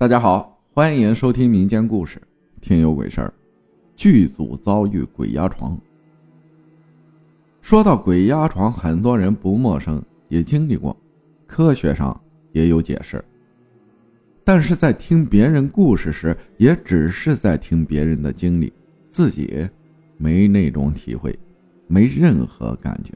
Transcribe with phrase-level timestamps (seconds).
[0.00, 2.20] 大家好，欢迎收听民间故事
[2.60, 3.26] 《听有鬼事儿》。
[3.96, 5.76] 剧组遭遇鬼压床。
[7.60, 10.96] 说到鬼压床，很多人不陌生，也经历过，
[11.48, 12.16] 科学上
[12.52, 13.24] 也有解释。
[14.44, 18.72] 但是在听别人故事时，也只是在听别人的经历，
[19.10, 19.68] 自己
[20.16, 21.36] 没那种体会，
[21.88, 23.12] 没任何感觉。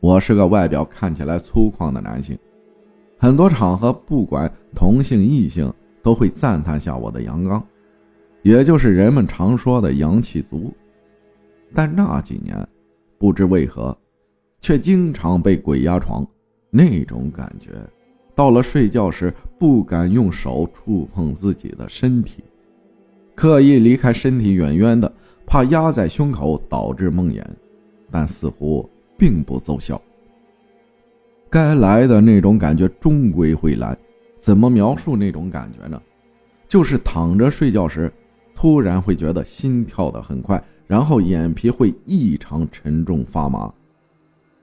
[0.00, 2.38] 我是个外表看起来粗犷的男性。
[3.22, 5.70] 很多场合，不管同性异性，
[6.02, 7.62] 都会赞叹下我的阳刚，
[8.40, 10.72] 也就是人们常说的阳气足。
[11.74, 12.66] 但那几年，
[13.18, 13.94] 不知为何，
[14.62, 16.26] 却经常被鬼压床。
[16.70, 17.72] 那种感觉，
[18.34, 22.42] 到了睡觉时不敢用手触碰自己的身体，
[23.34, 25.12] 刻意离开身体远远的，
[25.44, 27.44] 怕压在胸口导致梦魇，
[28.10, 30.00] 但似乎并不奏效。
[31.50, 33.96] 该来的那种感觉终归会来，
[34.40, 36.00] 怎么描述那种感觉呢？
[36.68, 38.12] 就是躺着睡觉时，
[38.54, 43.72] 突然会觉得心跳的很快，然后眼皮会异常沉重发麻，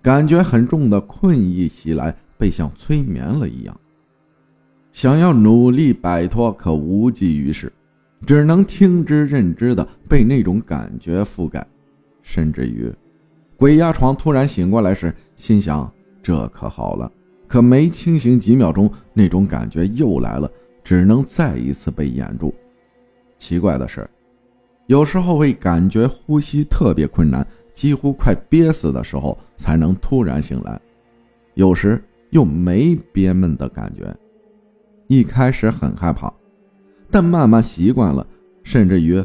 [0.00, 3.76] 感觉很重的困意袭来，被像催眠了一样。
[4.92, 7.72] 想要努力摆脱，可无济于事，
[8.24, 11.66] 只能听之任之的被那种感觉覆盖，
[12.22, 12.92] 甚至于，
[13.56, 15.92] 鬼压床突然醒过来时，心想。
[16.22, 17.10] 这可好了，
[17.46, 20.50] 可没清醒几秒钟，那种感觉又来了，
[20.84, 22.54] 只能再一次被掩住。
[23.36, 24.08] 奇怪的是，
[24.86, 30.78] 有时候会感觉呼吸特别困难，几乎快憋死的时候才能突然醒来；
[31.54, 34.14] 有时又没憋闷的感觉。
[35.06, 36.32] 一开始很害怕，
[37.10, 38.26] 但慢慢习惯了，
[38.62, 39.24] 甚至于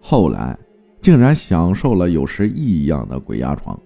[0.00, 0.58] 后来
[1.00, 3.80] 竟然享受了有时异样的鬼压床。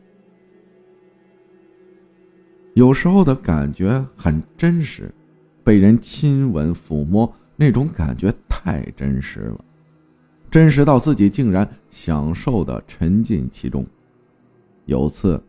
[2.77, 5.10] 有时候的感觉很真实，
[5.64, 9.64] 被人亲吻、抚摸，那种感觉太真实了，
[10.50, 13.86] 真实到自己竟然享受的沉浸其中。
[14.84, 15.42] 有次，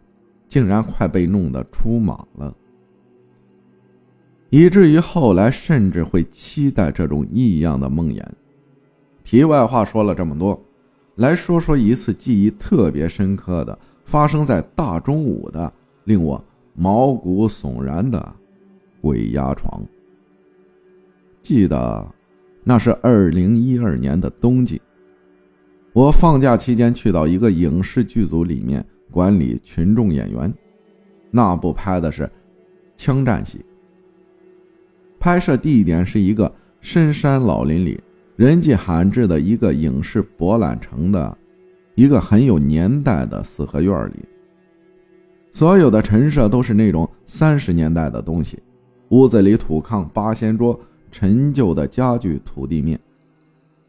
[0.48, 2.56] 竟然快被弄得出马了，
[4.50, 8.24] 以至于后来甚至会期待这种异样的梦魇。
[9.26, 10.58] 题外话说了这么多，
[11.16, 15.70] 来说说一次记忆特别深刻的，发生在大中午的，
[16.06, 16.42] 令我。
[16.80, 18.36] 毛骨悚然的
[19.02, 19.84] 鬼压床。
[21.42, 22.08] 记得
[22.64, 24.80] 那是二零一二年的冬季，
[25.92, 30.54] 我放假期间去到一个影视剧组里面管理群众演员。
[31.32, 32.30] 那部拍的是
[32.96, 33.66] 枪战戏，
[35.20, 38.00] 拍摄地点是一个深山老林里
[38.36, 41.36] 人迹罕至的一个影视博览城的
[41.96, 44.26] 一个很有年代的四合院里。
[45.58, 48.62] 所有的陈设都是那种三十年代的东西，
[49.10, 50.80] 屋子里土炕、八仙桌、
[51.12, 53.00] 陈旧的家具、土地面。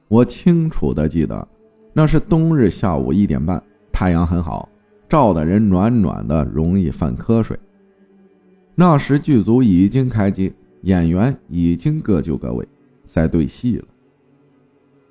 [0.08, 1.46] 我清楚的记得，
[1.92, 3.62] 那是冬日下午一点半，
[3.92, 4.66] 太阳很好，
[5.10, 7.54] 照的人暖暖的，容易犯瞌睡。
[8.74, 10.50] 那时剧组已经开机，
[10.84, 12.66] 演员已经各就各位，
[13.04, 13.84] 在对戏了。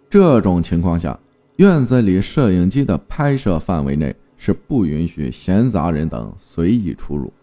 [0.09, 1.19] 这种情况下，
[1.57, 4.15] 院子里摄影机的拍摄范围内。
[4.37, 7.33] 是不允许闲杂人等随意出入。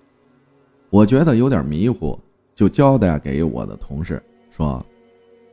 [0.91, 2.19] 我觉得有点迷糊，
[2.55, 4.85] 就交代给我的同事说：“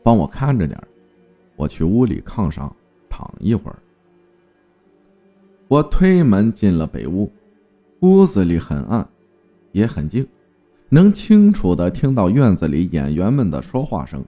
[0.03, 0.79] 帮我看着点
[1.55, 2.73] 我去屋里炕上
[3.09, 3.77] 躺一会儿。”
[5.67, 7.31] 我推门进了北屋，
[8.01, 9.07] 屋子里很暗，
[9.71, 10.27] 也很静，
[10.89, 14.23] 能清楚的听到院子里演员们的说话声。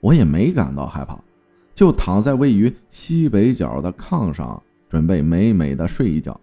[0.00, 1.18] 我也没感到害怕，
[1.74, 6.38] 就躺在位于西北角的炕上，准备美美的睡一觉。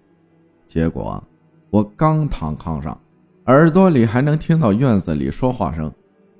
[0.67, 1.23] 结果，
[1.69, 2.99] 我刚躺炕上，
[3.45, 5.91] 耳朵里还能听到院子里说话声，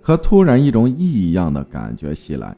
[0.01, 2.55] 可突然一种异样的感觉袭来，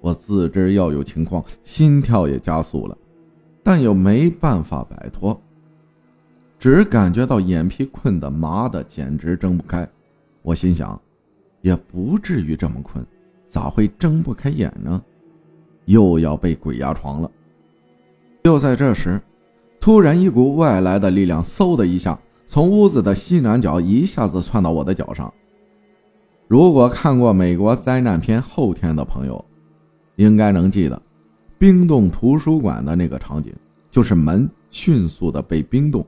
[0.00, 2.96] 我自知要有情况，心跳也加速了，
[3.62, 5.40] 但又没办法摆脱，
[6.58, 9.88] 只感觉到眼皮困得麻的简直睁不开。
[10.42, 11.00] 我心想，
[11.60, 13.04] 也不至于这么困，
[13.46, 15.00] 咋会睁不开眼呢？
[15.84, 17.30] 又要被鬼压床了。
[18.42, 19.20] 就在这时。
[19.86, 25.32] 突然，一股外来的力量嗖的一下从屋子的西南角一下子窜到我的脚上。
[26.48, 29.44] 如果看过美国灾难片《后天》的朋友，
[30.16, 31.00] 应该能记得
[31.56, 33.54] 冰冻图书馆的那个场景，
[33.88, 36.04] 就是门迅速的被冰冻。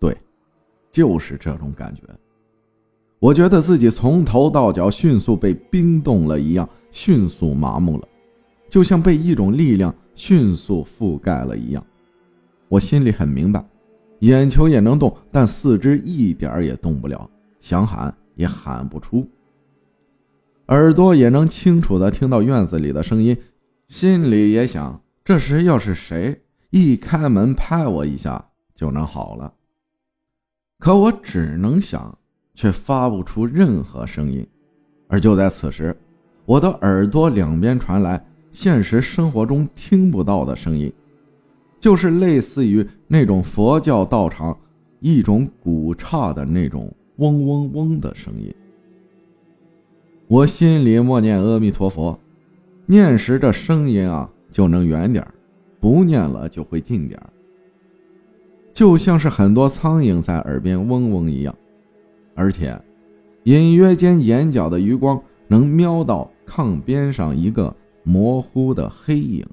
[0.00, 0.16] 对，
[0.90, 2.00] 就是这种感觉。
[3.18, 8.08] 我觉得自己从头到脚迅速被冰冻了一样，迅速麻木了，
[8.70, 11.84] 就像被一种力量迅速覆盖了一样。
[12.74, 13.64] 我心里很明白，
[14.18, 17.30] 眼球也能动，但四肢一点儿也动不了，
[17.60, 19.24] 想喊也喊不出。
[20.66, 23.36] 耳朵也能清楚的听到院子里的声音，
[23.86, 28.44] 心里也想：这时要是谁一开门拍我一下
[28.74, 29.52] 就能好了。
[30.80, 32.18] 可我只能想，
[32.54, 34.44] 却发不出任何声音。
[35.06, 35.96] 而就在此时，
[36.44, 40.92] 我的耳朵两边传来现实生活中听不到的声音，
[41.84, 44.58] 就是类似于那种佛教道场
[45.00, 48.50] 一种古刹的那种嗡嗡嗡的声音。
[50.26, 52.18] 我心里默念阿弥陀佛，
[52.86, 55.22] 念时这声音啊就能远点
[55.78, 57.20] 不念了就会近点
[58.72, 61.54] 就像是很多苍蝇在耳边嗡嗡一样，
[62.34, 62.80] 而且
[63.42, 69.46] 隐约间眼角的余光能瞄到炕边上一个模糊的黑影。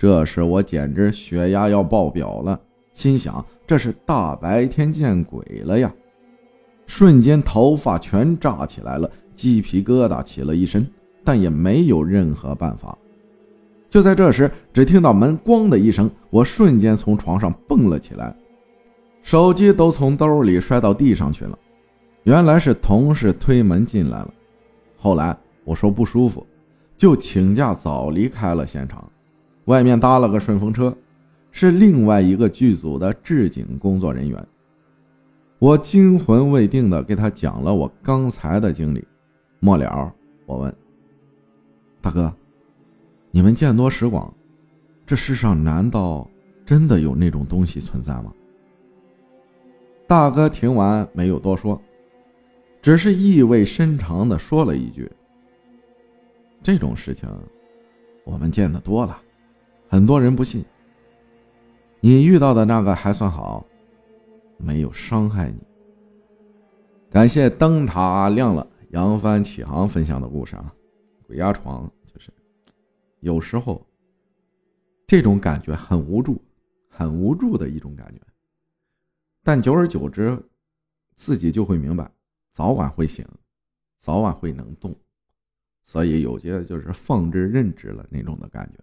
[0.00, 2.58] 这时我简直血压要爆表了，
[2.94, 5.92] 心想这是大白天见鬼了呀！
[6.86, 9.10] 瞬间头发全炸起来了。
[9.34, 10.90] 鸡皮疙瘩起了一身，
[11.22, 12.96] 但也没有任何办法。
[13.90, 18.34] 就在这时，只听到门“咣”的一声，我瞬间从床上蹦了起来，
[19.22, 21.58] 手机都从兜里摔到地上去了。
[22.22, 24.32] 原来是同事推门进来了。
[24.96, 26.46] 后来我说不舒服，
[26.96, 29.06] 就请假早离开了现场。
[29.70, 30.92] 外面搭了个顺风车，
[31.52, 34.46] 是另外一个剧组的置景工作人员。
[35.60, 39.06] 我惊魂未定的给他讲了我刚才的经历。
[39.60, 40.12] 末了，
[40.44, 40.74] 我问
[42.00, 42.34] 大哥
[43.30, 44.34] ：“你们见多识广，
[45.06, 46.28] 这世上难道
[46.66, 48.34] 真的有那种东西存在吗？”
[50.08, 51.80] 大哥听完没有多说，
[52.82, 55.08] 只是意味深长的说了一句
[56.60, 57.28] ：“这种事情
[58.24, 59.16] 我们见得多了，
[59.90, 60.64] 很多人不信。
[61.98, 63.66] 你遇到的那个还算好，
[64.56, 65.58] 没有伤害你。”
[67.10, 68.64] 感谢灯塔亮了。
[68.90, 70.72] 扬帆起航分享的故事啊，
[71.26, 72.28] 鬼压床就是
[73.20, 73.84] 有时候
[75.06, 76.40] 这种感觉很无助，
[76.88, 78.20] 很无助的一种感觉。
[79.44, 80.36] 但久而久之，
[81.14, 82.10] 自己就会明白，
[82.52, 83.24] 早晚会醒，
[83.98, 84.92] 早晚会能动，
[85.84, 88.82] 所以有些就是放之任之了那种的感觉。